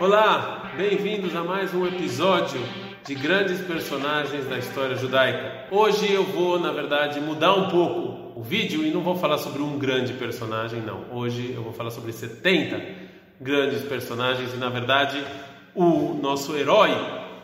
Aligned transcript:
Olá, 0.00 0.72
bem-vindos 0.76 1.34
a 1.34 1.42
mais 1.42 1.74
um 1.74 1.84
episódio 1.84 2.60
de 3.04 3.16
grandes 3.16 3.60
personagens 3.62 4.46
da 4.46 4.56
história 4.56 4.94
judaica. 4.94 5.66
Hoje 5.72 6.12
eu 6.12 6.22
vou, 6.22 6.56
na 6.56 6.70
verdade, 6.70 7.20
mudar 7.20 7.52
um 7.54 7.68
pouco 7.68 8.38
o 8.38 8.40
vídeo 8.40 8.84
e 8.86 8.92
não 8.92 9.00
vou 9.00 9.16
falar 9.16 9.38
sobre 9.38 9.60
um 9.60 9.76
grande 9.76 10.12
personagem, 10.12 10.80
não. 10.80 11.04
Hoje 11.10 11.52
eu 11.52 11.64
vou 11.64 11.72
falar 11.72 11.90
sobre 11.90 12.12
70 12.12 12.80
grandes 13.40 13.82
personagens 13.82 14.54
e, 14.54 14.56
na 14.56 14.68
verdade, 14.68 15.20
o 15.74 16.14
nosso 16.14 16.56
herói 16.56 16.90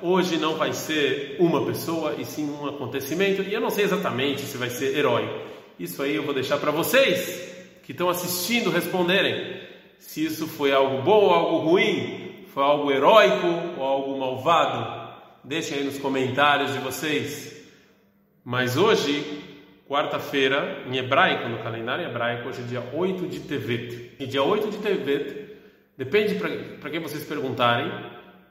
hoje 0.01 0.37
não 0.37 0.55
vai 0.55 0.73
ser 0.73 1.37
uma 1.41 1.67
pessoa 1.67 2.15
e 2.17 2.25
sim 2.25 2.49
um 2.49 2.69
acontecimento. 2.69 3.43
E 3.43 3.53
eu 3.53 3.61
não 3.61 3.71
sei 3.71 3.85
exatamente 3.85 4.43
se 4.43 4.57
vai 4.57 4.71
ser 4.71 4.97
herói. 4.97 5.29
Isso 5.77 6.01
aí 6.01 6.15
eu 6.15 6.23
vou 6.23 6.33
deixar 6.33 6.59
para 6.59 6.71
vocês 6.71 7.53
que 7.83 7.91
estão 7.91 8.09
assistindo 8.09 8.71
responderem 8.71 9.65
se 9.99 10.25
isso 10.25 10.47
foi 10.47 10.71
algo 10.73 11.03
bom 11.03 11.25
ou 11.25 11.31
algo 11.31 11.57
ruim, 11.71 12.24
foi 12.55 12.63
algo 12.63 12.93
heróico 12.93 13.49
ou 13.77 13.85
algo 13.85 14.17
malvado. 14.17 15.13
Deixem 15.43 15.79
aí 15.79 15.85
nos 15.85 15.99
comentários 15.99 16.73
de 16.73 16.79
vocês. 16.79 17.53
Mas 18.45 18.77
hoje, 18.77 19.43
quarta-feira, 19.89 20.85
em 20.87 20.97
hebraico, 20.97 21.49
no 21.49 21.59
calendário 21.59 22.07
hebraico, 22.07 22.49
hoje 22.49 22.61
é 22.61 22.65
dia 22.65 22.83
8 22.93 23.27
de 23.27 23.41
Tevet. 23.41 24.13
E 24.21 24.27
dia 24.27 24.45
8 24.45 24.71
de 24.71 24.79
Tevet, 24.79 25.51
depende 25.99 26.37
para 26.81 26.91
quem 26.91 27.01
vocês 27.01 27.25
perguntarem, 27.25 27.91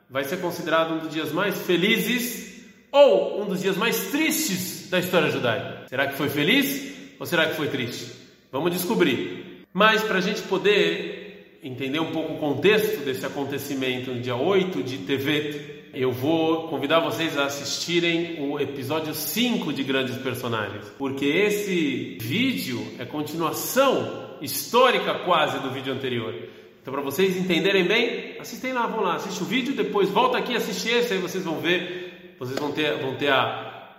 vai 0.09 0.25
ser 0.25 0.41
considerado 0.41 0.95
um 0.95 0.97
dos 0.97 1.09
dias 1.09 1.31
mais 1.31 1.61
felizes 1.61 2.67
ou 2.91 3.41
um 3.41 3.45
dos 3.45 3.61
dias 3.61 3.77
mais 3.77 4.11
tristes 4.11 4.89
da 4.89 4.99
história 4.99 5.31
judaica. 5.31 5.87
Será 5.87 6.07
que 6.07 6.15
foi 6.15 6.27
feliz 6.27 7.15
ou 7.17 7.25
será 7.25 7.45
que 7.47 7.55
foi 7.55 7.69
triste? 7.69 8.11
Vamos 8.51 8.73
descobrir. 8.73 9.63
Mas 9.71 10.03
para 10.03 10.17
a 10.17 10.21
gente 10.21 10.41
poder 10.41 11.22
entender 11.63 11.99
um 11.99 12.11
pouco 12.11 12.33
o 12.33 12.37
contexto 12.37 13.05
desse 13.05 13.25
acontecimento 13.25 14.11
no 14.11 14.19
dia 14.19 14.35
8 14.35 14.83
de 14.83 14.97
Tevet, 14.99 15.83
eu 15.93 16.11
vou 16.11 16.67
convidar 16.67 16.99
vocês 16.99 17.37
a 17.37 17.45
assistirem 17.45 18.41
o 18.41 18.59
episódio 18.59 19.13
5 19.13 19.71
de 19.71 19.83
Grandes 19.83 20.17
Personagens, 20.17 20.85
porque 20.97 21.25
esse 21.25 22.17
vídeo 22.19 22.85
é 22.99 23.05
continuação 23.05 24.37
histórica 24.41 25.13
quase 25.19 25.59
do 25.59 25.71
vídeo 25.71 25.93
anterior. 25.93 26.33
Então, 26.81 26.93
para 26.93 27.01
vocês 27.01 27.37
entenderem 27.37 27.85
bem, 27.85 28.35
assistem 28.39 28.73
lá, 28.73 28.85
vão 28.85 29.01
lá, 29.01 29.15
assiste 29.15 29.41
o 29.41 29.45
vídeo, 29.45 29.73
depois 29.73 30.09
volta 30.09 30.37
aqui, 30.37 30.55
assiste 30.55 30.89
esse, 30.89 31.13
aí 31.13 31.19
vocês 31.19 31.45
vão 31.45 31.59
ver, 31.59 32.35
vocês 32.37 32.59
vão 32.59 32.73
ter, 32.73 32.97
vão 32.97 33.15
ter 33.15 33.29
a, 33.29 33.89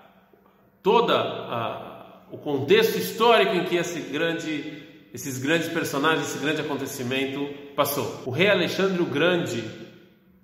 toda 0.83 1.15
a 1.15 1.95
o 2.35 2.39
contexto 2.39 2.99
histórico 2.99 3.55
em 3.55 3.65
que 3.65 3.77
esse 3.77 4.01
grande, 4.01 4.84
esses 5.15 5.39
grandes 5.39 5.69
personagens, 5.69 6.27
esse 6.27 6.39
grande 6.41 6.61
acontecimento 6.61 7.49
passou. 7.77 8.23
O 8.27 8.31
rei 8.31 8.51
Alexandre 8.51 9.01
o 9.01 9.07
Grande 9.07 9.63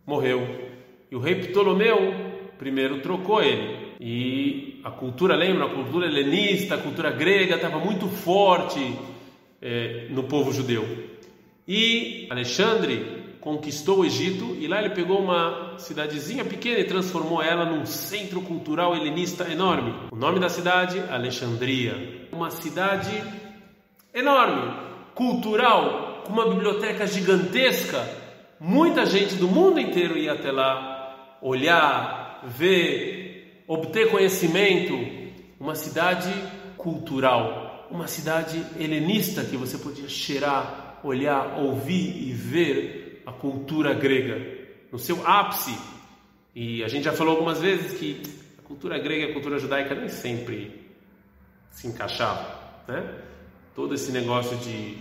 morreu 0.06 0.70
e 1.10 1.16
o 1.16 1.18
rei 1.18 1.34
Ptolomeu 1.34 2.14
primeiro 2.56 3.00
trocou 3.00 3.42
ele. 3.42 3.90
E 4.00 4.80
a 4.84 4.90
cultura, 4.92 5.34
lembra? 5.34 5.66
A 5.66 5.74
cultura 5.74 6.06
helenista, 6.06 6.76
a 6.76 6.78
cultura 6.78 7.10
grega 7.10 7.56
estava 7.56 7.80
muito 7.80 8.06
forte 8.06 8.96
é, 9.60 10.06
no 10.10 10.22
povo 10.22 10.52
judeu. 10.52 10.86
E 11.66 12.28
Alexandre 12.30 13.18
conquistou 13.40 14.00
o 14.00 14.04
Egito 14.04 14.56
e 14.60 14.68
lá 14.68 14.78
ele 14.78 14.94
pegou 14.94 15.20
uma 15.20 15.74
cidadezinha 15.78 16.44
pequena 16.44 16.78
e 16.78 16.84
transformou 16.84 17.42
ela 17.42 17.64
num 17.64 17.84
centro 17.84 18.40
cultural 18.42 18.94
helenista 18.94 19.50
enorme. 19.50 19.92
O 20.12 20.16
nome 20.16 20.38
da 20.38 20.48
cidade, 20.48 21.00
Alexandria. 21.10 22.28
Uma 22.30 22.50
cidade 22.50 23.10
enorme, 24.12 24.72
cultural, 25.14 26.22
com 26.24 26.32
uma 26.32 26.48
biblioteca 26.48 27.06
gigantesca. 27.06 28.06
Muita 28.58 29.06
gente 29.06 29.36
do 29.36 29.48
mundo 29.48 29.80
inteiro 29.80 30.16
ia 30.18 30.32
até 30.32 30.50
lá 30.52 31.38
olhar, 31.40 32.42
ver, 32.44 33.64
obter 33.66 34.10
conhecimento. 34.10 35.20
Uma 35.58 35.74
cidade 35.74 36.32
cultural, 36.76 37.86
uma 37.90 38.06
cidade 38.06 38.64
helenista 38.78 39.44
que 39.44 39.56
você 39.56 39.76
podia 39.76 40.08
cheirar, 40.08 40.98
olhar, 41.04 41.58
ouvir 41.58 42.28
e 42.28 42.32
ver 42.32 43.22
a 43.26 43.32
cultura 43.32 43.92
grega 43.92 44.40
no 44.90 44.98
seu 44.98 45.26
ápice. 45.26 45.76
E 46.54 46.82
a 46.82 46.88
gente 46.88 47.04
já 47.04 47.12
falou 47.12 47.34
algumas 47.34 47.60
vezes 47.60 47.98
que 47.98 48.22
a 48.58 48.62
cultura 48.62 48.98
grega 48.98 49.26
e 49.26 49.30
a 49.30 49.32
cultura 49.34 49.58
judaica 49.58 49.94
nem 49.94 50.08
sempre 50.08 50.88
se 51.70 51.86
encaixavam, 51.86 52.46
né? 52.88 53.29
Todo 53.80 53.94
esse 53.94 54.12
negócio 54.12 54.58
de 54.58 54.98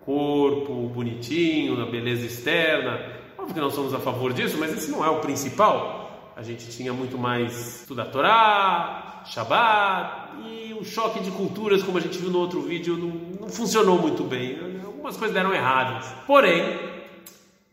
corpo 0.00 0.88
bonitinho, 0.88 1.80
a 1.80 1.86
beleza 1.86 2.26
externa, 2.26 3.00
óbvio 3.38 3.54
que 3.54 3.60
nós 3.60 3.72
somos 3.72 3.94
a 3.94 4.00
favor 4.00 4.32
disso, 4.32 4.56
mas 4.58 4.72
esse 4.72 4.90
não 4.90 5.04
é 5.04 5.08
o 5.08 5.20
principal. 5.20 6.32
A 6.34 6.42
gente 6.42 6.68
tinha 6.68 6.92
muito 6.92 7.16
mais 7.16 7.82
estudar 7.82 8.06
Torá, 8.06 9.22
Shabbat 9.26 10.42
e 10.44 10.74
o 10.74 10.84
choque 10.84 11.20
de 11.20 11.30
culturas, 11.30 11.84
como 11.84 11.98
a 11.98 12.00
gente 12.00 12.18
viu 12.18 12.28
no 12.28 12.40
outro 12.40 12.60
vídeo, 12.62 12.96
não, 12.96 13.42
não 13.42 13.48
funcionou 13.48 13.96
muito 13.96 14.24
bem. 14.24 14.58
Algumas 14.84 15.16
coisas 15.16 15.32
deram 15.32 15.54
erradas. 15.54 16.12
Porém, 16.26 16.80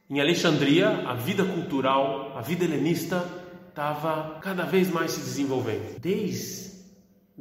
em 0.08 0.22
Alexandria, 0.22 1.04
a 1.08 1.16
vida 1.16 1.44
cultural, 1.44 2.32
a 2.38 2.42
vida 2.42 2.64
helenista 2.64 3.28
estava 3.70 4.38
cada 4.40 4.66
vez 4.66 4.88
mais 4.92 5.10
se 5.10 5.20
desenvolvendo. 5.20 6.00
Desde 6.00 6.74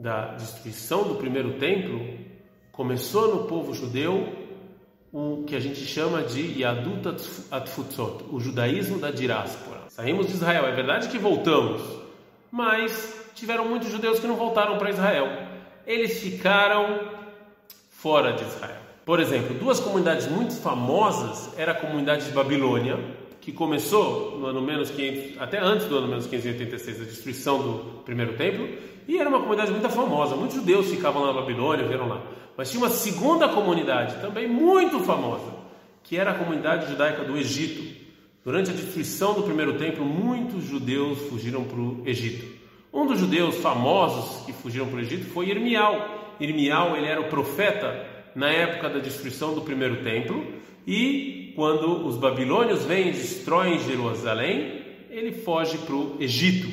a 0.03 0.34
destruição 0.34 1.06
do 1.06 1.17
primeiro 1.17 1.59
templo, 1.59 2.22
começou 2.82 3.32
no 3.32 3.44
povo 3.44 3.72
judeu 3.72 4.26
o 5.12 5.44
que 5.47 5.54
a 5.54 5.60
gente 5.60 5.78
chama 5.87 6.20
de 6.20 6.60
Yadut 6.62 7.06
Atfutzot, 7.48 8.25
o 8.28 8.41
judaísmo 8.41 8.98
da 8.98 9.12
diáspora. 9.12 9.82
Saímos 9.88 10.26
de 10.26 10.32
Israel, 10.32 10.66
é 10.66 10.72
verdade 10.72 11.06
que 11.06 11.16
voltamos, 11.16 11.81
mas 12.50 13.31
tiveram 13.37 13.69
muitos 13.69 13.88
judeus 13.88 14.19
que 14.19 14.26
não 14.26 14.34
voltaram 14.34 14.78
para 14.78 14.91
Israel. 14.91 15.28
Eles 15.87 16.19
ficaram 16.19 17.03
fora 17.88 18.32
de 18.32 18.42
Israel. 18.42 18.82
Por 19.04 19.21
exemplo, 19.21 19.56
duas 19.56 19.78
comunidades 19.78 20.26
muito 20.26 20.53
famosas 20.56 21.56
era 21.56 21.71
a 21.71 21.76
comunidade 21.76 22.25
de 22.25 22.32
Babilônia, 22.32 22.98
que 23.42 23.50
começou 23.50 24.38
no 24.38 24.47
ano 24.47 24.62
menos 24.62 24.88
500, 24.92 25.42
até 25.42 25.58
antes 25.58 25.86
do 25.86 25.98
ano 25.98 26.06
menos 26.06 26.26
586, 26.26 27.00
a 27.00 27.04
destruição 27.04 27.58
do 27.58 28.03
primeiro 28.04 28.34
templo, 28.34 28.69
e 29.06 29.19
era 29.19 29.28
uma 29.28 29.41
comunidade 29.41 29.72
muito 29.72 29.88
famosa. 29.91 30.36
Muitos 30.36 30.56
judeus 30.56 30.88
ficavam 30.88 31.22
lá 31.22 31.32
na 31.32 31.41
Babilônia, 31.41 31.84
viram 31.84 32.08
lá. 32.08 32.22
Mas 32.56 32.70
tinha 32.70 32.80
uma 32.80 32.91
segunda 32.91 33.48
comunidade, 33.48 34.20
também 34.20 34.47
muito 34.47 35.00
famosa, 35.00 35.56
que 36.04 36.16
era 36.16 36.30
a 36.30 36.34
comunidade 36.34 36.88
judaica 36.88 37.25
do 37.25 37.36
Egito. 37.36 38.00
Durante 38.44 38.70
a 38.70 38.75
destruição 38.75 39.34
do 39.34 39.42
primeiro 39.42 39.76
templo, 39.76 40.04
muitos 40.04 40.64
judeus 40.64 41.19
fugiram 41.28 41.64
para 41.64 41.80
o 41.80 42.03
Egito. 42.06 42.47
Um 42.92 43.06
dos 43.06 43.19
judeus 43.19 43.56
famosos 43.56 44.44
que 44.47 44.53
fugiram 44.53 44.86
para 44.86 44.98
o 44.98 45.00
Egito 45.00 45.26
foi 45.26 45.48
Irmial. 45.48 46.36
Irmial, 46.38 46.97
ele 46.97 47.06
era 47.06 47.20
o 47.20 47.28
profeta 47.28 48.06
na 48.36 48.50
época 48.50 48.88
da 48.88 49.00
destruição 49.00 49.53
do 49.53 49.62
primeiro 49.62 50.04
templo 50.04 50.47
e 50.86 51.41
quando 51.55 52.07
os 52.07 52.17
babilônios 52.17 52.85
vêm 52.85 53.09
e 53.09 53.13
destroem 53.13 53.81
Jerusalém, 53.81 54.83
ele 55.11 55.33
foge 55.33 55.79
para 55.79 55.95
o 55.95 56.17
Egito 56.19 56.69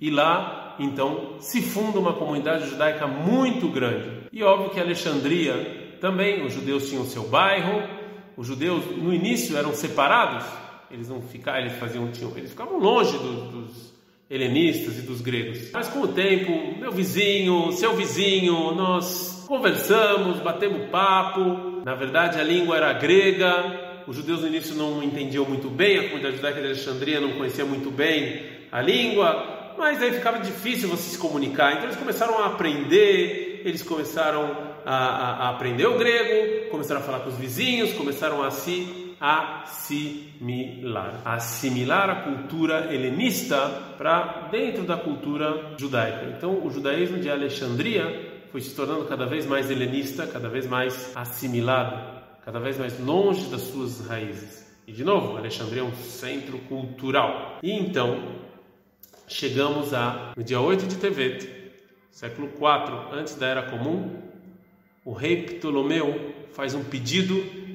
e 0.00 0.10
lá 0.10 0.76
então 0.78 1.36
se 1.40 1.62
funda 1.62 1.98
uma 1.98 2.12
comunidade 2.12 2.68
judaica 2.68 3.06
muito 3.06 3.68
grande. 3.68 4.26
E 4.32 4.42
óbvio 4.42 4.70
que 4.70 4.80
Alexandria 4.80 5.96
também, 6.00 6.44
os 6.44 6.52
judeus 6.52 6.88
tinham 6.88 7.04
seu 7.04 7.24
bairro, 7.24 7.82
os 8.36 8.46
judeus 8.46 8.84
no 8.96 9.14
início 9.14 9.56
eram 9.56 9.72
separados, 9.72 10.44
eles 10.90 11.08
não 11.08 11.22
ficavam, 11.22 11.60
eles 11.60 11.78
faziam, 11.78 12.10
tinham, 12.10 12.36
eles 12.36 12.50
ficavam 12.50 12.78
longe 12.78 13.16
do, 13.16 13.50
dos 13.50 13.94
helenistas 14.28 14.98
e 14.98 15.02
dos 15.02 15.20
gregos. 15.20 15.70
Mas 15.72 15.88
com 15.88 16.00
o 16.00 16.08
tempo, 16.08 16.78
meu 16.78 16.92
vizinho, 16.92 17.72
seu 17.72 17.94
vizinho, 17.94 18.74
nós 18.74 19.44
conversamos, 19.46 20.40
batemos 20.40 20.88
papo. 20.90 21.82
Na 21.84 21.94
verdade, 21.94 22.38
a 22.38 22.44
língua 22.44 22.76
era 22.76 22.92
grega. 22.92 23.85
Os 24.06 24.16
judeus 24.16 24.40
no 24.40 24.46
início 24.46 24.74
não 24.74 25.02
entendiam 25.02 25.44
muito 25.44 25.68
bem, 25.68 25.98
a 25.98 26.02
comunidade 26.04 26.36
judaica 26.36 26.60
de 26.60 26.66
Alexandria 26.66 27.20
não 27.20 27.32
conhecia 27.32 27.64
muito 27.64 27.90
bem 27.90 28.42
a 28.70 28.80
língua, 28.80 29.74
mas 29.76 30.02
aí 30.02 30.12
ficava 30.12 30.38
difícil 30.38 30.88
você 30.88 31.10
se 31.10 31.18
comunicar. 31.18 31.72
Então 31.72 31.84
eles 31.84 31.96
começaram 31.96 32.38
a 32.38 32.46
aprender, 32.46 33.62
eles 33.64 33.82
começaram 33.82 34.56
a, 34.84 34.94
a, 34.94 35.46
a 35.46 35.50
aprender 35.50 35.86
o 35.86 35.98
grego, 35.98 36.70
começaram 36.70 37.00
a 37.00 37.04
falar 37.04 37.20
com 37.20 37.30
os 37.30 37.36
vizinhos, 37.36 37.92
começaram 37.94 38.42
a 38.42 38.50
se 38.50 39.06
assimilar. 39.20 41.20
Assimilar 41.24 42.10
a 42.10 42.14
cultura 42.16 42.94
helenista 42.94 43.56
para 43.98 44.48
dentro 44.50 44.84
da 44.84 44.96
cultura 44.96 45.72
judaica. 45.76 46.34
Então, 46.36 46.64
o 46.64 46.70
judaísmo 46.70 47.18
de 47.18 47.30
Alexandria 47.30 48.34
foi 48.52 48.60
se 48.60 48.74
tornando 48.74 49.04
cada 49.04 49.26
vez 49.26 49.46
mais 49.46 49.70
helenista, 49.70 50.26
cada 50.26 50.48
vez 50.48 50.66
mais 50.66 51.12
assimilado, 51.16 52.15
cada 52.46 52.60
vez 52.60 52.78
mais 52.78 52.96
longe 53.00 53.50
das 53.50 53.62
suas 53.62 54.06
raízes. 54.06 54.64
E 54.86 54.92
de 54.92 55.02
novo, 55.02 55.36
Alexandria 55.36 55.80
é 55.80 55.84
um 55.84 55.92
centro 55.96 56.58
cultural. 56.60 57.58
E 57.60 57.72
então, 57.72 58.36
chegamos 59.26 59.92
a 59.92 60.32
no 60.36 60.44
dia 60.44 60.60
8 60.60 60.86
de 60.86 60.96
Tevet, 60.96 61.72
século 62.08 62.46
4 62.50 63.12
antes 63.12 63.34
da 63.34 63.48
Era 63.48 63.62
Comum, 63.64 64.22
o 65.04 65.12
rei 65.12 65.42
Ptolomeu 65.42 66.34
faz 66.52 66.72
um 66.72 66.84
pedido 66.84 67.34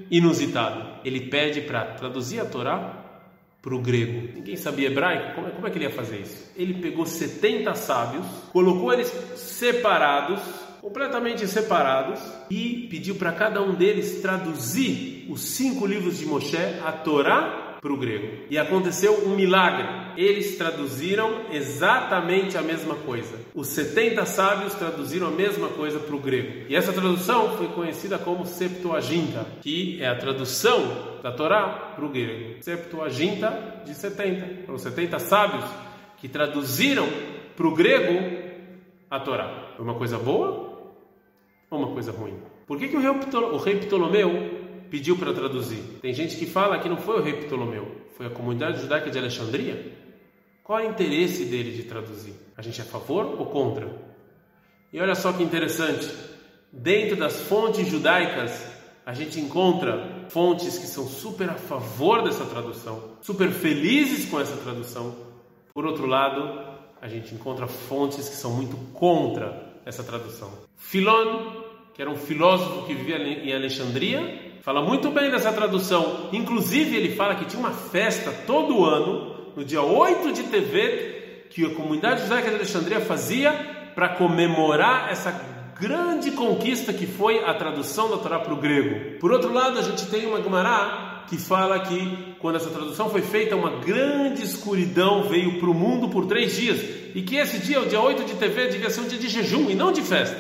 inusitado. 0.10 1.02
Ele 1.04 1.28
pede 1.28 1.60
para 1.60 1.84
traduzir 1.96 2.40
a 2.40 2.46
Torá 2.46 3.28
para 3.62 3.76
o 3.76 3.82
grego. 3.82 4.34
Ninguém 4.34 4.56
sabia 4.56 4.88
hebraico, 4.88 5.36
como 5.36 5.48
é, 5.48 5.52
como 5.52 5.68
é 5.68 5.70
que 5.70 5.78
ele 5.78 5.86
ia 5.86 5.92
fazer 5.92 6.22
isso? 6.22 6.50
Ele 6.56 6.76
pegou 6.76 7.06
70 7.06 7.76
sábios, 7.76 8.26
colocou 8.54 8.94
eles 8.94 9.10
separados, 9.36 10.40
completamente 10.82 11.48
separados, 11.48 12.20
e 12.50 12.88
pediu 12.90 13.16
para 13.16 13.32
cada 13.32 13.62
um 13.62 13.76
deles 13.76 14.20
traduzir 14.20 15.28
os 15.30 15.42
cinco 15.42 15.86
livros 15.86 16.18
de 16.18 16.26
Moshe, 16.26 16.58
a 16.84 16.92
Torá 16.92 17.78
para 17.80 17.94
o 17.94 17.98
grego. 17.98 18.46
E 18.50 18.58
aconteceu 18.58 19.28
um 19.28 19.36
milagre. 19.36 19.88
Eles 20.18 20.58
traduziram 20.58 21.46
exatamente 21.52 22.58
a 22.58 22.62
mesma 22.62 22.96
coisa. 22.96 23.40
Os 23.56 23.68
70 23.68 24.26
sábios 24.26 24.74
traduziram 24.74 25.28
a 25.28 25.32
mesma 25.32 25.70
coisa 25.70 26.00
para 26.00 26.16
o 26.16 26.20
grego. 26.20 26.66
E 26.70 26.76
essa 26.76 26.92
tradução 26.92 27.58
foi 27.58 27.68
conhecida 27.70 28.20
como 28.20 28.46
Septuaginta, 28.46 29.46
que 29.62 30.02
é 30.02 30.08
a 30.08 30.16
tradução 30.16 31.20
da 31.24 31.32
Torá 31.32 31.94
para 31.96 32.06
o 32.06 32.10
grego. 32.10 32.62
Septuaginta 32.62 33.82
de 33.86 33.96
70. 33.96 34.66
Foram 34.66 34.78
70 34.78 35.20
sábios 35.20 35.66
que 36.18 36.28
traduziram 36.28 37.08
para 37.56 37.68
o 37.68 37.74
grego 37.74 38.52
a 39.10 39.20
Torá. 39.20 39.74
Foi 39.76 39.84
uma 39.84 39.96
coisa 39.96 40.20
boa 40.20 40.71
ou 41.72 41.80
uma 41.80 41.94
coisa 41.94 42.12
ruim? 42.12 42.36
Por 42.68 42.78
que, 42.78 42.88
que 42.88 42.96
o 42.96 43.58
rei 43.58 43.76
Ptolomeu 43.78 44.62
pediu 44.92 45.18
para 45.18 45.34
traduzir. 45.34 45.82
Tem 46.02 46.14
gente 46.14 46.36
que 46.36 46.46
fala 46.46 46.78
que 46.78 46.90
não 46.90 46.98
foi 46.98 47.18
o 47.18 47.24
rei 47.24 47.34
Ptolomeu, 47.34 47.90
foi 48.18 48.26
a 48.26 48.30
comunidade 48.30 48.82
judaica 48.82 49.10
de 49.10 49.18
Alexandria. 49.18 49.98
Qual 50.62 50.78
é 50.78 50.86
o 50.86 50.92
interesse 50.92 51.46
dele 51.46 51.72
de 51.72 51.84
traduzir? 51.84 52.36
A 52.58 52.62
gente 52.62 52.82
é 52.82 52.84
a 52.84 52.88
favor 52.88 53.40
ou 53.40 53.46
contra? 53.46 53.90
E 54.92 55.00
olha 55.00 55.16
só 55.16 55.32
que 55.32 55.42
interessante, 55.42 56.08
dentro 56.72 57.16
das 57.16 57.40
fontes 57.40 57.88
judaicas, 57.88 58.70
a 59.06 59.14
gente 59.14 59.40
encontra 59.40 60.26
fontes 60.30 60.78
que 60.78 60.86
são 60.86 61.08
super 61.08 61.50
a 61.50 61.56
favor 61.56 62.22
dessa 62.22 62.46
tradução, 62.46 63.16
super 63.22 63.50
felizes 63.50 64.30
com 64.30 64.40
essa 64.40 64.58
tradução. 64.58 65.16
Por 65.74 65.86
outro 65.86 66.06
lado, 66.06 66.68
a 67.02 67.08
gente 67.08 67.34
encontra 67.34 67.66
fontes 67.66 68.28
que 68.28 68.36
são 68.36 68.52
muito 68.52 68.76
contra 68.94 69.71
essa 69.86 70.04
tradução. 70.04 70.52
Filon, 70.78 71.64
que 71.94 72.02
era 72.02 72.10
um 72.10 72.18
filósofo 72.18 72.86
que 72.86 72.94
vivia 72.94 73.18
em 73.18 73.54
Alexandria, 73.54 74.52
Fala 74.62 74.80
muito 74.80 75.10
bem 75.10 75.32
dessa 75.32 75.52
tradução. 75.52 76.30
Inclusive, 76.32 76.96
ele 76.96 77.16
fala 77.16 77.34
que 77.34 77.46
tinha 77.46 77.60
uma 77.60 77.72
festa 77.72 78.32
todo 78.46 78.86
ano, 78.86 79.54
no 79.56 79.66
dia 79.66 79.82
8 79.82 80.32
de 80.32 80.44
TV, 80.44 81.48
que 81.50 81.66
a 81.66 81.74
comunidade 81.74 82.22
judaica 82.22 82.50
de 82.50 82.58
Alexandria 82.58 83.02
fazia 83.02 83.52
para 83.96 84.10
comemorar 84.10 85.12
essa 85.12 85.32
grande 85.80 86.30
conquista 86.32 86.94
que 86.94 87.08
foi 87.08 87.44
a 87.44 87.56
tradução 87.56 88.12
da 88.12 88.18
Torá 88.18 88.38
para 88.38 88.54
o 88.54 88.58
grego. 88.58 89.18
Por 89.20 89.32
outro 89.32 89.52
lado, 89.52 89.80
a 89.80 89.82
gente 89.82 90.06
tem 90.12 90.28
uma 90.28 90.44
Gemara 90.44 91.11
que 91.32 91.38
fala 91.38 91.80
que 91.80 92.36
quando 92.40 92.58
essa 92.58 92.70
tradução 92.70 93.10
foi 93.10 93.22
feita, 93.22 93.56
uma 93.56 93.78
grande 93.78 94.44
escuridão 94.44 95.24
veio 95.30 95.62
para 95.62 95.70
o 95.70 95.74
mundo 95.74 96.10
por 96.10 96.26
três 96.26 96.58
dias 96.58 96.82
e 97.16 97.22
que 97.22 97.38
esse 97.38 97.58
dia, 97.60 97.80
o 97.80 97.86
dia 97.86 98.02
8 98.02 98.26
de 98.26 98.34
TV, 98.34 98.68
devia 98.68 98.90
ser 98.90 99.00
um 99.00 99.08
dia 99.08 99.18
de 99.18 99.30
jejum 99.30 99.70
e 99.70 99.74
não 99.74 99.94
de 99.94 100.02
festa. 100.02 100.38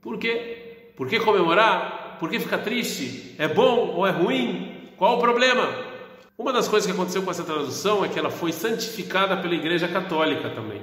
Por 0.00 0.16
quê? 0.16 0.92
Por 0.96 1.08
que 1.08 1.20
comemorar? 1.20 2.16
Por 2.18 2.30
que 2.30 2.40
ficar 2.40 2.60
triste? 2.60 3.34
É 3.38 3.46
bom 3.46 3.96
ou 3.96 4.06
é 4.06 4.12
ruim? 4.12 4.88
Qual 4.96 5.18
o 5.18 5.20
problema? 5.20 5.68
Uma 6.38 6.54
das 6.54 6.68
coisas 6.68 6.86
que 6.86 6.92
aconteceu 6.94 7.22
com 7.22 7.30
essa 7.30 7.44
tradução 7.44 8.02
é 8.02 8.08
que 8.08 8.18
ela 8.18 8.30
foi 8.30 8.50
santificada 8.50 9.36
pela 9.36 9.54
Igreja 9.54 9.88
Católica 9.88 10.48
também. 10.48 10.80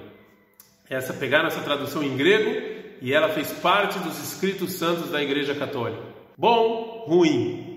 Essa 0.88 1.14
pegaram 1.14 1.48
essa 1.48 1.62
tradução 1.62 2.04
em 2.04 2.16
grego 2.16 2.62
e 3.02 3.12
ela 3.12 3.30
fez 3.30 3.52
parte 3.54 3.98
dos 3.98 4.20
escritos 4.20 4.74
santos 4.74 5.10
da 5.10 5.20
Igreja 5.20 5.56
Católica. 5.56 6.04
Bom, 6.38 7.06
ruim. 7.08 7.71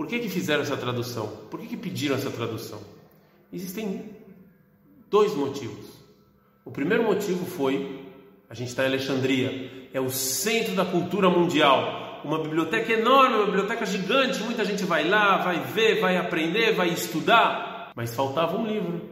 Por 0.00 0.06
que 0.06 0.18
que 0.18 0.30
fizeram 0.30 0.62
essa 0.62 0.78
tradução? 0.78 1.26
Por 1.50 1.60
que 1.60 1.66
que 1.66 1.76
pediram 1.76 2.16
essa 2.16 2.30
tradução? 2.30 2.80
Existem 3.52 4.08
dois 5.10 5.34
motivos. 5.34 5.88
O 6.64 6.70
primeiro 6.70 7.04
motivo 7.04 7.44
foi 7.44 8.00
a 8.48 8.54
gente 8.54 8.68
está 8.68 8.84
em 8.84 8.86
Alexandria, 8.86 9.88
é 9.92 10.00
o 10.00 10.08
centro 10.08 10.74
da 10.74 10.86
cultura 10.86 11.28
mundial 11.28 12.22
uma 12.24 12.38
biblioteca 12.42 12.90
enorme, 12.94 13.36
uma 13.36 13.44
biblioteca 13.44 13.84
gigante, 13.84 14.42
muita 14.42 14.64
gente 14.64 14.84
vai 14.84 15.06
lá, 15.06 15.36
vai 15.36 15.60
ver, 15.64 16.00
vai 16.00 16.16
aprender, 16.16 16.72
vai 16.72 16.88
estudar, 16.88 17.92
mas 17.94 18.14
faltava 18.14 18.56
um 18.56 18.66
livro, 18.66 19.02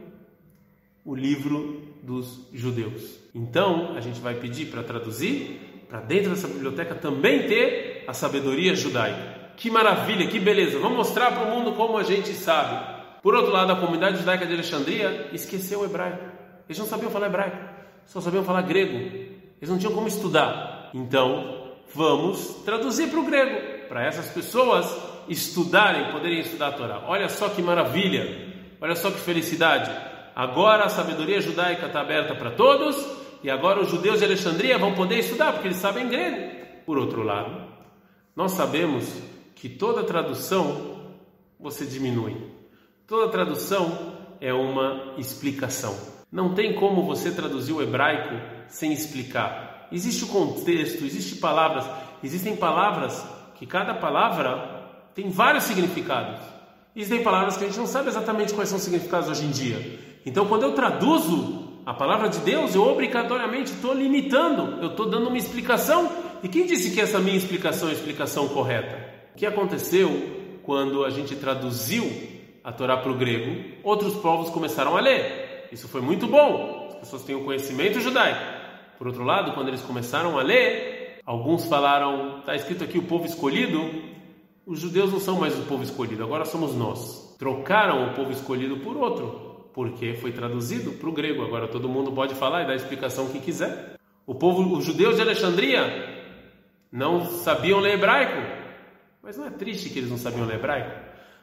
o 1.05 1.13
livro 1.13 1.83
dos 2.01 2.47
judeus. 2.51 3.19
Então, 3.35 3.95
a 3.95 4.01
gente 4.01 4.19
vai 4.19 4.33
pedir 4.33 4.71
para 4.71 4.81
traduzir, 4.81 5.85
para 5.87 6.01
dentro 6.01 6.31
dessa 6.31 6.47
biblioteca 6.47 6.95
também 6.95 7.47
ter 7.47 8.05
a 8.07 8.13
sabedoria 8.13 8.73
judaica. 8.75 9.38
Que 9.59 9.69
maravilha, 9.69 10.25
que 10.25 10.39
beleza! 10.39 10.79
Vamos 10.79 10.97
mostrar 10.97 11.33
para 11.33 11.43
o 11.43 11.51
mundo 11.53 11.73
como 11.73 11.97
a 11.97 12.03
gente 12.03 12.33
sabe. 12.33 12.79
Por 13.21 13.35
outro 13.35 13.51
lado, 13.51 13.73
a 13.73 13.75
comunidade 13.75 14.17
judaica 14.17 14.45
de 14.45 14.53
Alexandria 14.53 15.27
esqueceu 15.33 15.81
o 15.81 15.85
hebraico. 15.85 16.23
Eles 16.65 16.79
não 16.79 16.85
sabiam 16.85 17.11
falar 17.11 17.25
hebraico, 17.25 17.57
só 18.05 18.21
sabiam 18.21 18.45
falar 18.45 18.61
grego. 18.61 18.95
Eles 18.97 19.69
não 19.69 19.77
tinham 19.77 19.93
como 19.93 20.07
estudar. 20.07 20.89
Então, 20.93 21.73
vamos 21.93 22.63
traduzir 22.63 23.09
para 23.09 23.19
o 23.19 23.25
grego, 23.25 23.89
para 23.89 24.05
essas 24.05 24.27
pessoas 24.29 24.95
estudarem, 25.27 26.09
poderem 26.13 26.39
estudar 26.39 26.67
a 26.67 26.71
Torá. 26.71 27.03
Olha 27.05 27.27
só 27.27 27.49
que 27.49 27.61
maravilha, 27.61 28.53
olha 28.79 28.95
só 28.95 29.11
que 29.11 29.19
felicidade. 29.19 29.91
Agora 30.33 30.85
a 30.85 30.89
sabedoria 30.89 31.41
judaica 31.41 31.87
está 31.87 31.99
aberta 31.99 32.33
para 32.33 32.51
todos 32.51 32.95
e 33.43 33.49
agora 33.49 33.81
os 33.81 33.89
judeus 33.89 34.19
de 34.19 34.25
Alexandria 34.25 34.77
vão 34.77 34.93
poder 34.93 35.19
estudar 35.19 35.51
porque 35.51 35.67
eles 35.67 35.77
sabem 35.77 36.07
grego. 36.07 36.49
Por 36.85 36.97
outro 36.97 37.23
lado, 37.23 37.67
nós 38.33 38.53
sabemos 38.53 39.27
que 39.59 39.69
toda 39.69 40.03
tradução 40.03 40.99
você 41.59 41.85
diminui. 41.85 42.35
Toda 43.05 43.31
tradução 43.31 44.13
é 44.41 44.53
uma 44.53 45.15
explicação. 45.17 45.95
Não 46.31 46.53
tem 46.53 46.75
como 46.75 47.05
você 47.05 47.31
traduzir 47.31 47.73
o 47.73 47.81
hebraico 47.81 48.35
sem 48.67 48.93
explicar 48.93 49.69
existe 49.91 50.23
o 50.23 50.27
contexto, 50.27 51.03
existem 51.03 51.39
palavras, 51.39 51.85
existem 52.23 52.55
palavras 52.55 53.23
que 53.55 53.65
cada 53.65 53.93
palavra 53.93 54.87
tem 55.15 55.29
vários 55.29 55.65
significados. 55.65 56.39
Existem 56.95 57.23
palavras 57.23 57.57
que 57.57 57.63
a 57.63 57.67
gente 57.67 57.77
não 57.77 57.87
sabe 57.87 58.09
exatamente 58.09 58.53
quais 58.53 58.69
são 58.69 58.77
os 58.77 58.83
significados 58.83 59.29
hoje 59.29 59.45
em 59.45 59.51
dia. 59.51 59.99
Então, 60.25 60.45
quando 60.47 60.63
eu 60.63 60.73
traduzo 60.73 61.69
a 61.85 61.93
palavra 61.93 62.29
de 62.29 62.39
Deus, 62.39 62.75
eu 62.75 62.83
obrigatoriamente 62.83 63.71
estou 63.71 63.93
limitando, 63.93 64.81
eu 64.81 64.89
estou 64.89 65.09
dando 65.09 65.27
uma 65.27 65.37
explicação. 65.37 66.11
E 66.43 66.47
quem 66.47 66.65
disse 66.65 66.91
que 66.91 67.01
essa 67.01 67.19
minha 67.19 67.37
explicação 67.37 67.89
é 67.89 67.91
a 67.91 67.95
explicação 67.95 68.47
correta? 68.49 68.98
Que 69.39 69.45
aconteceu 69.45 70.59
quando 70.63 71.05
a 71.05 71.09
gente 71.09 71.33
traduziu 71.33 72.03
a 72.61 72.73
Torá 72.73 72.97
para 72.97 73.09
o 73.09 73.15
grego? 73.15 73.79
Outros 73.81 74.13
povos 74.15 74.49
começaram 74.49 74.97
a 74.97 74.99
ler. 74.99 75.69
Isso 75.71 75.87
foi 75.87 76.01
muito 76.01 76.27
bom. 76.27 76.89
As 76.89 76.95
pessoas 76.97 77.23
têm 77.23 77.37
o 77.37 77.45
conhecimento 77.45 78.01
judaico. 78.01 78.41
Por 78.97 79.07
outro 79.07 79.23
lado, 79.23 79.53
quando 79.53 79.69
eles 79.69 79.79
começaram 79.79 80.37
a 80.37 80.43
ler, 80.43 81.21
alguns 81.25 81.63
falaram: 81.69 82.39
está 82.39 82.53
escrito 82.53 82.83
aqui 82.83 82.97
o 82.97 83.03
povo 83.03 83.25
escolhido. 83.25 83.79
Os 84.65 84.81
judeus 84.81 85.13
não 85.13 85.21
são 85.21 85.39
mais 85.39 85.57
o 85.57 85.61
povo 85.61 85.83
escolhido, 85.83 86.21
agora 86.21 86.43
somos 86.43 86.75
nós. 86.75 87.37
Trocaram 87.39 88.09
o 88.09 88.13
povo 88.15 88.33
escolhido 88.33 88.75
por 88.79 88.97
outro, 88.97 89.69
porque 89.73 90.15
foi 90.15 90.33
traduzido 90.33 90.91
para 90.91 91.07
o 91.07 91.13
grego. 91.13 91.45
Agora 91.45 91.69
todo 91.69 91.87
mundo 91.87 92.11
pode 92.11 92.35
falar 92.35 92.63
e 92.63 92.65
dar 92.65 92.73
a 92.73 92.75
explicação 92.75 93.29
que 93.29 93.39
quiser. 93.39 93.95
O 94.27 94.35
povo, 94.35 94.75
os 94.77 94.83
judeus 94.83 95.15
de 95.15 95.21
Alexandria, 95.21 96.27
não 96.91 97.23
sabiam 97.23 97.79
ler 97.79 97.93
hebraico. 97.93 98.58
Mas 99.21 99.37
não 99.37 99.45
é 99.45 99.49
triste 99.49 99.89
que 99.89 99.99
eles 99.99 100.09
não 100.09 100.17
sabiam 100.17 100.45
ler 100.45 100.55
hebraico? 100.55 100.91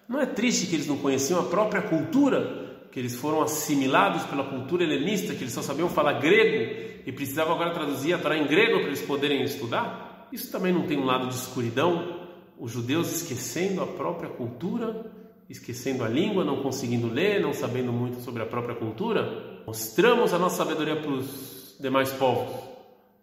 Não 0.08 0.20
é 0.20 0.26
triste 0.26 0.66
que 0.66 0.74
eles 0.74 0.86
não 0.86 0.98
conheciam 0.98 1.40
a 1.40 1.44
própria 1.44 1.82
cultura 1.82 2.66
que 2.90 3.00
eles 3.00 3.14
foram 3.14 3.42
assimilados 3.42 4.22
pela 4.22 4.44
cultura 4.44 4.82
helenista, 4.82 5.34
que 5.34 5.44
eles 5.44 5.52
só 5.52 5.60
sabiam 5.60 5.86
falar 5.86 6.14
grego 6.14 7.02
e 7.04 7.12
precisavam 7.12 7.54
agora 7.54 7.74
traduzir 7.74 8.14
a 8.14 8.18
Torá 8.18 8.38
em 8.38 8.46
grego 8.46 8.78
para 8.78 8.86
eles 8.86 9.02
poderem 9.02 9.42
estudar? 9.42 10.26
Isso 10.32 10.50
também 10.50 10.72
não 10.72 10.86
tem 10.86 10.96
um 10.96 11.04
lado 11.04 11.28
de 11.28 11.34
escuridão? 11.34 12.26
Os 12.58 12.72
judeus 12.72 13.14
esquecendo 13.14 13.82
a 13.82 13.86
própria 13.86 14.30
cultura, 14.30 15.12
esquecendo 15.46 16.02
a 16.04 16.08
língua, 16.08 16.42
não 16.42 16.62
conseguindo 16.62 17.06
ler, 17.06 17.38
não 17.38 17.52
sabendo 17.52 17.92
muito 17.92 18.22
sobre 18.22 18.42
a 18.42 18.46
própria 18.46 18.74
cultura? 18.74 19.60
Mostramos 19.66 20.32
a 20.32 20.38
nossa 20.38 20.56
sabedoria 20.56 20.96
para 20.96 21.10
os 21.10 21.76
demais 21.78 22.10
povos. 22.12 22.64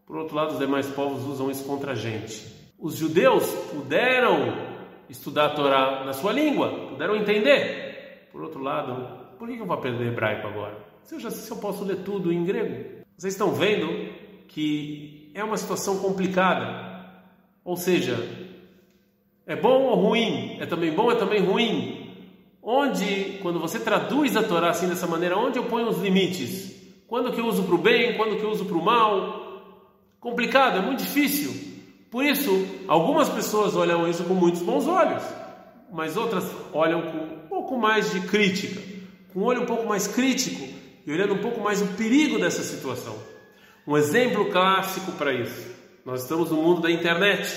Por 0.06 0.18
outro 0.18 0.36
lado, 0.36 0.52
os 0.52 0.60
demais 0.60 0.86
povos 0.86 1.24
usam 1.26 1.50
isso 1.50 1.64
contra 1.64 1.94
a 1.94 1.96
gente. 1.96 2.63
Os 2.78 2.96
judeus 2.96 3.46
puderam 3.72 4.74
estudar 5.10 5.48
a 5.48 5.50
Torá 5.50 6.04
na 6.06 6.14
sua 6.14 6.32
língua, 6.32 6.88
puderam 6.90 7.16
entender. 7.16 8.30
Por 8.32 8.42
outro 8.42 8.62
lado, 8.62 9.36
por 9.38 9.48
que 9.48 9.58
eu 9.58 9.66
vou 9.66 9.76
aprender 9.76 10.08
hebraico 10.08 10.48
agora? 10.48 10.78
Se 11.04 11.16
eu, 11.16 11.20
já, 11.20 11.30
se 11.30 11.50
eu 11.52 11.58
posso 11.58 11.84
ler 11.84 11.98
tudo 11.98 12.32
em 12.32 12.44
grego? 12.44 13.04
Vocês 13.18 13.34
estão 13.34 13.52
vendo 13.52 13.88
que 14.48 15.32
é 15.34 15.44
uma 15.44 15.58
situação 15.58 16.00
complicada. 16.00 16.94
Ou 17.64 17.76
seja, 17.76 18.18
é 19.46 19.56
bom 19.56 19.84
ou 19.84 19.96
ruim? 19.96 20.58
É 20.60 20.66
também 20.66 20.92
bom, 20.92 21.12
é 21.12 21.16
também 21.16 21.42
ruim? 21.42 22.04
Onde, 22.62 23.40
quando 23.42 23.60
você 23.60 23.80
traduz 23.80 24.38
a 24.38 24.44
Torá 24.44 24.70
assim 24.70 24.88
dessa 24.88 25.08
maneira, 25.08 25.38
onde 25.38 25.58
eu 25.58 25.66
ponho 25.66 25.90
os 25.90 26.00
limites? 26.00 26.74
Quando 27.08 27.32
que 27.32 27.40
eu 27.40 27.46
uso 27.46 27.64
para 27.64 27.76
o 27.76 27.78
bem, 27.78 28.16
quando 28.16 28.38
que 28.38 28.44
eu 28.44 28.50
uso 28.50 28.66
para 28.66 28.78
o 28.78 28.84
mal? 28.84 29.44
Complicado, 30.20 30.78
é 30.78 30.82
muito 30.82 31.04
difícil. 31.04 31.73
Por 32.14 32.24
isso, 32.24 32.68
algumas 32.88 33.28
pessoas 33.28 33.76
olham 33.76 34.08
isso 34.08 34.24
com 34.26 34.36
muitos 34.36 34.62
bons 34.62 34.86
olhos, 34.86 35.24
mas 35.92 36.16
outras 36.16 36.46
olham 36.72 37.02
com 37.02 37.18
um 37.18 37.48
pouco 37.50 37.76
mais 37.76 38.12
de 38.12 38.20
crítica. 38.20 38.80
com 39.34 39.40
um 39.40 39.44
olho 39.46 39.64
um 39.64 39.66
pouco 39.66 39.88
mais 39.88 40.06
crítico 40.06 40.64
e 41.08 41.12
olhando 41.12 41.34
um 41.34 41.40
pouco 41.40 41.60
mais 41.60 41.82
o 41.82 41.88
perigo 41.98 42.38
dessa 42.38 42.62
situação. 42.62 43.16
Um 43.88 43.98
exemplo 43.98 44.52
clássico 44.52 45.14
para 45.14 45.34
isso. 45.34 45.74
Nós 46.06 46.22
estamos 46.22 46.52
no 46.52 46.58
mundo 46.58 46.82
da 46.82 46.92
internet. 46.92 47.52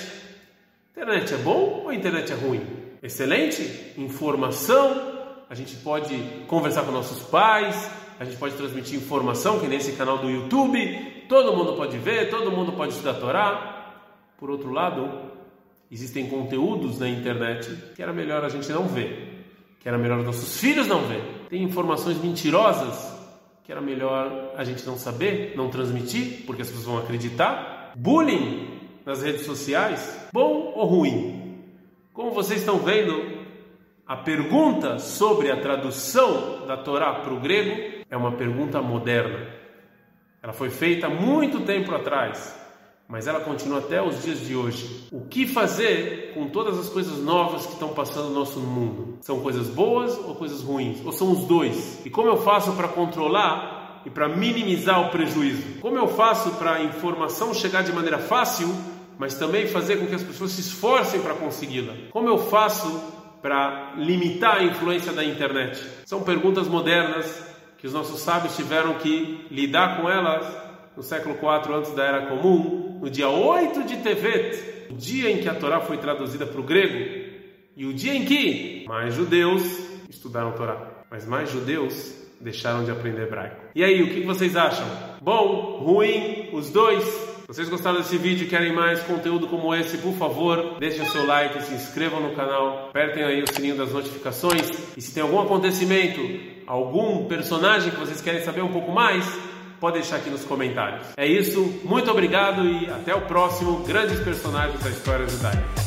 Internet 0.91 1.35
é 1.35 1.37
bom 1.37 1.83
ou 1.85 1.93
internet 1.93 2.33
é 2.33 2.35
ruim? 2.35 2.67
Excelente 3.03 3.93
informação, 3.99 5.19
a 5.51 5.55
gente 5.55 5.77
pode 5.77 6.17
conversar 6.47 6.83
com 6.85 6.93
nossos 6.93 7.23
pais, 7.25 7.91
a 8.19 8.25
gente 8.25 8.39
pode 8.39 8.55
transmitir 8.55 8.99
informação, 8.99 9.61
que 9.61 9.67
nesse 9.67 9.93
canal 9.93 10.17
do 10.17 10.31
YouTube, 10.31 11.27
todo 11.29 11.55
mundo 11.55 11.75
pode 11.75 11.99
ver, 11.99 12.31
todo 12.31 12.51
mundo 12.51 12.73
pode 12.73 12.95
estudar 12.95 13.21
Torá. 13.21 13.76
Por 14.39 14.51
outro 14.51 14.71
lado, 14.71 15.31
existem 15.91 16.29
conteúdos 16.29 16.99
na 16.99 17.09
internet 17.09 17.95
que 17.95 18.03
era 18.03 18.13
melhor 18.13 18.45
a 18.45 18.49
gente 18.49 18.71
não 18.71 18.87
ver, 18.87 19.45
que 19.81 19.89
era 19.89 19.97
melhor 19.97 20.23
nossos 20.23 20.59
filhos 20.61 20.87
não 20.87 21.03
ver. 21.07 21.23
Tem 21.49 21.63
informações 21.63 22.21
mentirosas 22.23 23.15
que 23.65 23.73
era 23.73 23.81
melhor 23.81 24.53
a 24.57 24.63
gente 24.63 24.87
não 24.87 24.97
saber, 24.97 25.55
não 25.57 25.69
transmitir, 25.69 26.45
porque 26.47 26.63
as 26.63 26.69
pessoas 26.69 26.87
vão 26.87 26.99
acreditar. 26.99 27.93
Bullying 27.97 28.79
nas 29.05 29.23
redes 29.23 29.45
sociais, 29.45 30.29
bom 30.33 30.73
ou 30.75 30.87
ruim? 30.87 31.65
Como 32.13 32.31
vocês 32.31 32.61
estão 32.61 32.79
vendo, 32.79 33.45
a 34.07 34.17
pergunta 34.17 35.01
sobre 35.01 35.51
a 35.51 35.61
tradução 35.61 36.65
da 36.67 36.77
Torá 36.77 37.15
para 37.15 37.35
o 37.35 37.41
grego 37.41 38.05
é 38.09 38.17
uma 38.17 38.33
pergunta 38.33 38.81
moderna. 38.81 39.49
Ela 40.41 40.53
foi 40.53 40.71
feita 40.71 41.09
muito 41.09 41.61
tempo 41.63 41.93
atrás, 41.93 42.57
mas 43.09 43.27
ela 43.27 43.41
continua 43.41 43.79
até 43.79 44.03
os 44.03 44.23
dias 44.23 44.41
de 44.41 44.57
hoje. 44.57 45.07
O 45.13 45.21
que 45.21 45.47
fazer 45.47 46.33
com 46.35 46.49
todas 46.49 46.79
as 46.79 46.89
coisas 46.89 47.19
novas 47.19 47.65
que 47.67 47.73
estão 47.75 47.91
passando 47.91 48.29
no 48.29 48.35
nosso 48.35 48.59
mundo? 48.59 49.19
São 49.21 49.41
coisas 49.41 49.69
boas 49.69 50.17
ou 50.19 50.35
coisas 50.35 50.61
ruins? 50.61 51.05
Ou 51.05 51.13
são 51.13 51.31
os 51.31 51.47
dois? 51.47 52.05
E 52.05 52.11
como 52.11 52.29
eu 52.29 52.39
faço 52.39 52.73
para 52.73 52.89
controlar 52.89 54.03
e 54.05 54.11
para 54.11 54.29
minimizar 54.29 55.01
o 55.07 55.11
prejuízo? 55.11 55.81
Como 55.81 55.97
eu 55.97 56.09
faço 56.09 56.51
para 56.53 56.75
a 56.75 56.83
informação 56.83 57.55
chegar 57.55 57.83
de 57.83 57.93
maneira 57.93 58.19
fácil, 58.19 58.69
mas 59.19 59.35
também 59.35 59.69
fazer 59.69 59.99
com 59.99 60.07
que 60.07 60.15
as 60.15 60.23
pessoas 60.23 60.51
se 60.51 60.61
esforcem 60.61 61.21
para 61.21 61.35
consegui-la? 61.35 61.95
Como 62.11 62.29
eu 62.29 62.39
faço 62.39 63.15
para 63.41 63.95
limitar 63.97 64.57
a 64.57 64.65
influência 64.65 65.13
da 65.13 65.25
internet? 65.25 65.81
São 66.05 66.23
perguntas 66.23 66.67
modernas 66.67 67.47
que 67.79 67.87
os 67.87 67.93
nossos 67.93 68.21
sábios 68.21 68.57
tiveram 68.57 68.95
que 68.95 69.47
lidar 69.49 70.01
com 70.01 70.11
elas 70.11 70.66
no 70.97 71.03
século 71.03 71.35
IV 71.35 71.75
antes 71.75 71.95
da 71.95 72.05
Era 72.05 72.27
Comum, 72.27 72.99
no 73.01 73.11
dia 73.11 73.29
8 73.29 73.85
de 73.85 73.97
Tevet, 73.97 74.89
o 74.91 74.95
dia 74.95 75.31
em 75.31 75.39
que 75.39 75.49
a 75.49 75.55
Torá 75.55 75.81
foi 75.81 75.99
traduzida 75.99 76.47
para 76.47 76.61
o 76.61 76.65
grego, 76.65 77.27
e 77.77 77.85
o 77.85 77.93
dia 77.93 78.15
em 78.15 78.25
que 78.25 78.85
mais 78.89 79.15
judeus 79.15 79.63
estudaram 80.09 80.49
a 80.49 80.53
Torá, 80.53 81.05
mas 81.11 81.27
mais 81.27 81.51
judeus 81.51 82.15
deixaram 82.41 82.85
de 82.85 82.91
aprender 82.91 83.23
hebraico. 83.23 83.57
E 83.75 83.85
aí, 83.85 84.03
o 84.03 84.15
que 84.15 84.23
vocês 84.23 84.57
acham? 84.57 84.87
Bom, 85.21 85.79
ruim, 85.83 86.49
os 86.53 86.71
dois? 86.71 87.05
Vocês 87.47 87.69
gostaram 87.69 87.99
desse 87.99 88.17
vídeo 88.17 88.47
e 88.47 88.51
querem 88.51 88.73
mais 88.73 89.01
conteúdo 89.05 89.47
como 89.47 89.73
esse, 89.75 89.99
por 89.99 90.15
favor, 90.15 90.79
deixem 90.81 91.03
o 91.03 91.11
seu 91.11 91.25
like, 91.25 91.63
se 91.63 91.75
inscrevam 91.75 92.21
no 92.21 92.35
canal, 92.35 92.89
apertem 92.89 93.23
aí 93.23 93.41
o 93.41 93.55
sininho 93.55 93.77
das 93.77 93.93
notificações 93.93 94.69
e 94.97 95.01
se 95.01 95.15
tem 95.15 95.23
algum 95.23 95.41
acontecimento, 95.41 96.21
algum 96.67 97.27
personagem 97.27 97.93
que 97.93 98.01
vocês 98.01 98.21
querem 98.21 98.41
saber 98.41 98.63
um 98.63 98.73
pouco 98.73 98.91
mais, 98.91 99.25
pode 99.81 99.99
deixar 99.99 100.17
aqui 100.17 100.31
nos 100.31 100.45
comentários. 100.45 101.07
É 101.17 101.27
isso, 101.27 101.81
muito 101.85 102.11
obrigado 102.11 102.65
e 102.65 102.91
até 102.91 103.15
o 103.15 103.23
próximo 103.23 103.81
Grandes 103.85 104.21
Personagens 104.21 104.83
da 104.83 104.91
História 104.91 105.29
Judaica. 105.29 105.86